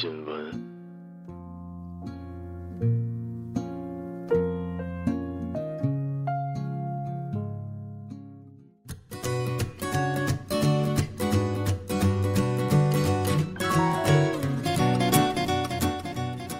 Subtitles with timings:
[0.00, 0.52] 新闻。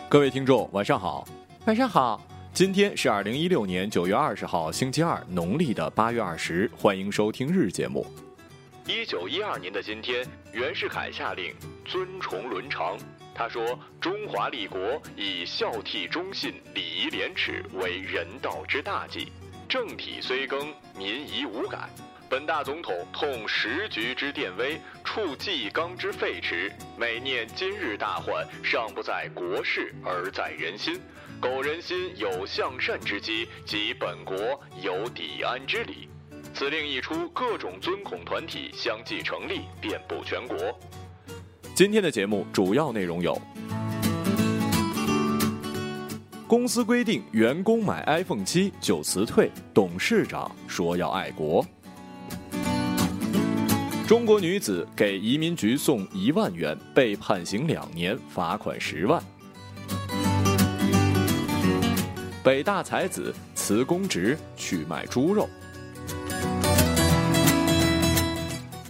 [0.09, 1.25] 各位听众，晚上好。
[1.67, 2.21] 晚上好，
[2.53, 6.69] 今天是二零一六年九月二十号，星期二，农历的八月二十。
[6.77, 8.05] 欢迎收听日节目。
[8.89, 12.99] 一九一二年的今天，袁世凯下令尊崇伦常。
[13.39, 19.31] 他说：“中华立国以孝悌忠信、礼仪廉耻为人道之大忌。
[19.69, 21.89] 政体虽更，民仪无改。
[22.29, 26.69] 本大总统痛时局之电危，触纪纲之废弛。
[26.97, 31.01] 每念今日大患，尚不在国事，而在人心。
[31.41, 36.09] 苟人心有向善之机，即本国有抵安之理。”
[36.53, 40.77] 此令一出，各种尊孔团体相继成立，遍布全国。
[41.79, 43.41] 今天的节目主要内容有：
[46.45, 51.65] 公司规定员工买 iPhone 七就辞退，董事长说要爱国；
[54.09, 59.23] 中国女子给移民局送一万元，被判刑两年，罚款十万；
[62.43, 65.49] 北大才子辞公职去卖猪肉。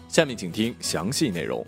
[0.09, 1.63] 下面请听详细内容。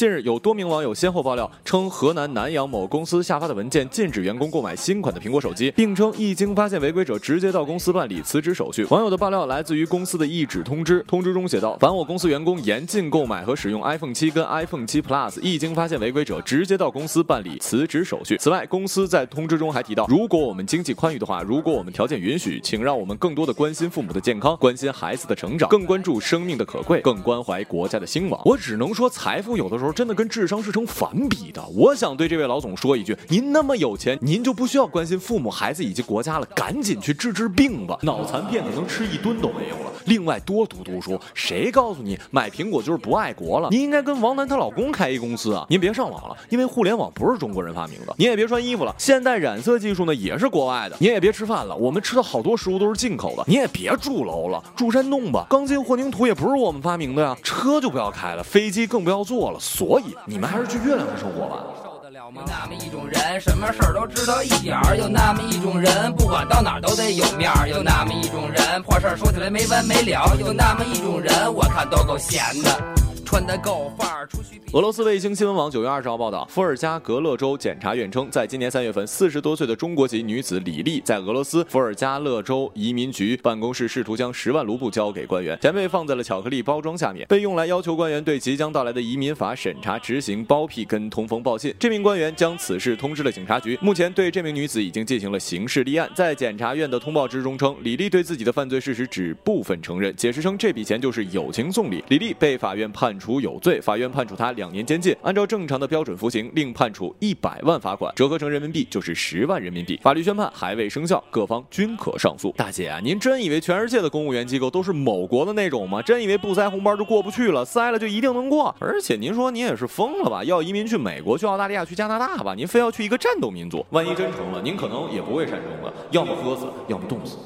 [0.00, 8.82] 近日，有多名网友先后爆料称，河南南阳某公司下发的文件禁止员工购买新款的苹果手机，并称一经发现违规者，直接到公司办理辞职手续。
[8.84, 18.38] 网友的爆料来自于公司的一纸通知，通知中写道：凡我公司员工严禁购买和使用 iPhone 七跟 iPhone 七 Plus，一经发现违规者，直接到公司办理辞职手续。
[18.38, 28.40] 此外，公司在通知中还提到，如果我们经济宽裕的话，如果我们条件允许，请让我们更多的关心父母的健康，关心孩子的成长，更关注生命的可贵，更关怀国家的兴亡。
[28.46, 31.62] 我只能说，财富有的时候真的跟智商是成反比的。
[31.74, 37.98] 我想对这位老总说一句：您那么有钱，您就不需要关心父母、孩子以及国家了，赶紧去治治病吧。
[38.02, 39.92] 脑残片可能吃一吨都没有了。
[40.06, 41.20] 另外，多读读书。
[41.34, 43.68] 谁告诉你买苹果就是不爱国了？
[43.70, 45.66] 您应该跟王楠她老公开一公司啊！
[45.68, 48.14] 您别上网了，因为互联网不是中国人发明的。
[48.18, 50.96] 您也别穿衣服了，现代染色技术呢也是国外的。
[50.98, 53.44] 您也别吃饭了，我们吃的好多食物都是进口的。
[53.46, 55.46] 您也别住楼了，住山洞吧。
[55.50, 57.36] 钢筋混凝土也不是我们发明的呀。
[57.42, 59.58] 车就不要开了，飞机更不要坐了。
[59.80, 61.64] 所以你们还是去月亮上生活吧。
[61.82, 73.09] 受得了吗有那么一种人，什么事儿都知道一点儿；有那么一种人，不管到哪儿都得有面儿；有那么一种人，破事儿说起来没完没了；有那么一种人，我看都够闲的。
[73.30, 74.60] 穿得够范儿，出去。
[74.72, 91.72] 俄罗斯卫星新闻网九月二十号报道，伏尔加格勒州检察院称，在今年三月份，四十多岁的中国籍女子李丽在俄罗斯伏尔加勒州移民局办公室试图将十万卢布交给官员，钱被放在了巧克力包装下面，被用来要求官员对即将到来的移民法审查执行包庇跟通风报信。
[91.78, 96.10] 这名官员将此事通知了警察局，目前对这名女子已经进行了刑事立案。
[96.16, 102.02] 在检察院的通报之中称，李丽对自己的犯罪事实只部分承认，解释称这笔钱就是友情送礼。
[102.08, 103.16] 李丽被法院判。
[103.20, 105.14] 处有罪，法院判处他两年监禁。
[105.22, 110.00] 按照正常的标准服刑，另判处一百万罚款，折合成人民币就是十万人民币。
[110.02, 112.52] 法律宣判还未生效，各方均可上诉。
[112.56, 116.00] 大姐啊，您真以为全世界的公务员机构都是某国的那种吗？
[116.00, 117.62] 真以为不塞红包就过不去了？
[117.62, 118.74] 塞了就一定能过？
[118.80, 120.42] 而且您说您也是疯了吧？
[120.44, 122.54] 要移民去美国、去澳大利亚、去加拿大吧？
[122.54, 123.84] 您非要去一个战斗民族？
[123.90, 127.36] 万一真成了，您可能也不会善终了，要么喝死，要么冻死。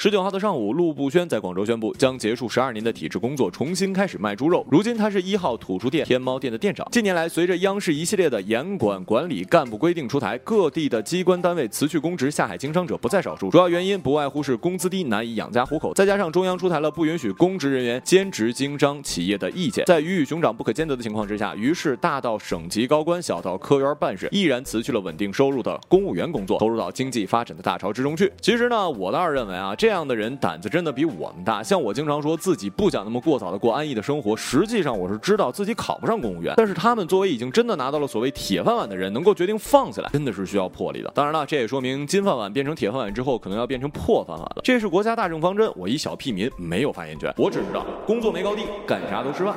[0.00, 4.64] 十九号的上午，陆步轩在广州宣布将结束十二年的体制工作，重新开始卖猪肉。
[4.70, 6.86] 如今他是一号土猪店天猫店的店长。
[6.92, 13.50] 近年来，随着央视一系列的严管管理、干部规定出台，各地的机关单位辞去公职、下海经商者不在少数。
[13.50, 28.32] 主要原因不外乎是工资低，难以养家糊口，再加上中央出台了不允许公职人员兼职经商企业的意见，在鱼与熊掌不可兼得的情况之下，于是大到省级高官，小到科员办事，毅然辞去了稳定收入的公务员工作，投入到经济发展的大潮之中去。
[28.40, 31.62] 其实呢，我倒是认为啊，这这样的人胆子真的比我们大。
[31.62, 36.52] 像我经常说自己不想那么过早的过安逸的生活，实际上我是知道自己考不上公务员。
[36.58, 41.10] 但是他们作为已经真的拿到了所谓铁饭碗的人，能够决定放下来，真的是需要魄力的。
[41.14, 44.60] 当然了，这也说明金饭碗变成铁饭碗之后，可能要变成破饭碗了。
[44.62, 47.32] 这是国家大政方针，我一小屁民没有发言权。
[47.38, 49.56] 我只知道工作没高低，干啥都吃饭。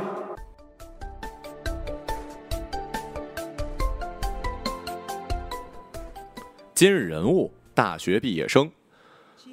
[6.73, 8.71] 今日人物：大学毕业生。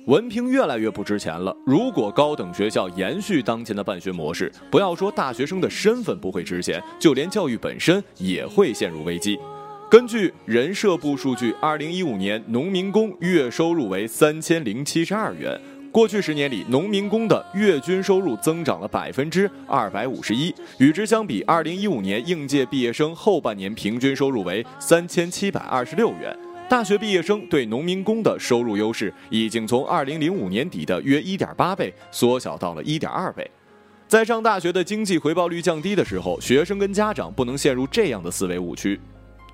[0.06, 1.54] 文凭越来越不值钱了。
[1.66, 9.38] 如果高等学校延续当前的办学模式，不要说大学生的身份不会值钱，就连教育本身也会陷入危机。
[9.90, 15.58] 根据人社部数据，二零一五年农民工月收入为三千零七十二元。
[15.90, 20.54] 过去十年里，农民工的月均收入增长了百分之二百五十一。
[20.76, 26.38] 与之相比，二零一五年应届毕业生后半年平均收入为三千七百二十六元。
[26.68, 33.50] 大学毕业生对农民工的收入优势已经从二零零五年底的约一点八倍缩小到了一点二倍。
[34.06, 39.00] 在上大学的经济回报率降低的时候，学生跟家长不能陷入这样的思维误区。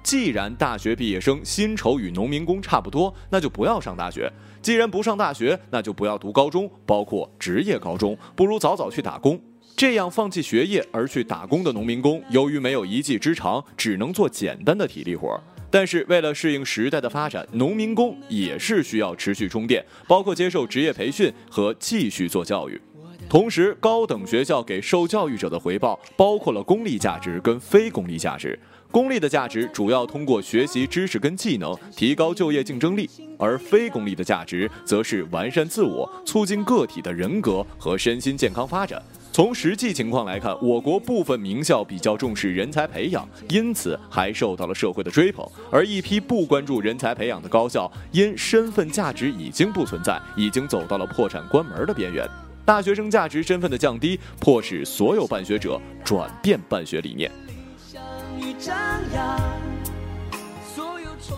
[0.02, 4.28] 既然大学毕业生薪酬与农民工差不多，那就不要上大学；
[4.60, 9.40] 既然不上大学，那就不要读高中，包括职业高中，不如早早去打工。
[9.76, 15.40] 这样放弃学业而去打工的农民工，由于没有一技之长，只能做简单的体力活。
[15.74, 22.80] 但是为了适应时代的发展，农民工也是需要持续充电，包括接受职业培训和继续做教育。
[23.28, 28.56] 同时，高等学校给受教育者的回报包括了功利价值跟非功利价值。
[28.92, 39.02] 功利的价值主要通过学习知识跟技能提高就业竞争力，而非功利的价值则是完善自我，促进个体的人格和身心健康发展。
[39.34, 52.24] 从实际情况来看，我国部分名校比较重视人才培养，因此还受到了社会的追捧；而一批不关注人才培养的高校，因身份价值已经不存在，已经走到了破产关门的边缘。
[52.64, 57.28] 大学生价值身份的降低，迫使所有办学者转变办学理念。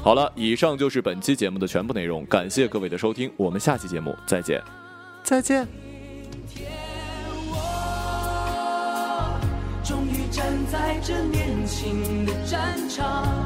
[0.02, 4.62] 好了，以上就是本期节目的全部内容，感谢各位的收听，我们下期节目再见，
[5.22, 5.85] 再见。
[11.06, 13.45] 这年轻的战场，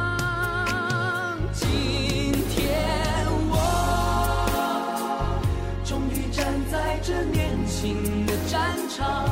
[8.97, 9.30] 的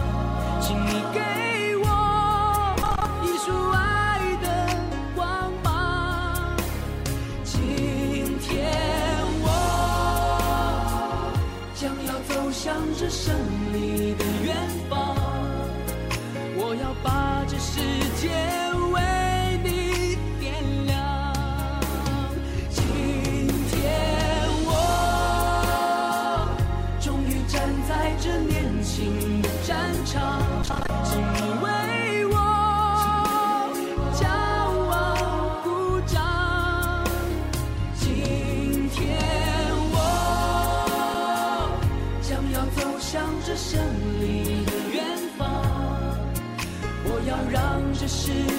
[48.09, 48.58] 是